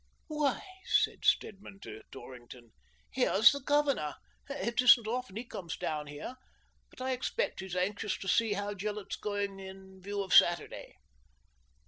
[0.29, 2.71] "Why," said Stedman to Dorrington,
[3.11, 4.15] "here's the Governor!
[4.49, 6.37] It isn't often he comes down here.
[6.89, 10.95] But I expect he's anxious to see how Gillett's going, in view of Saturday."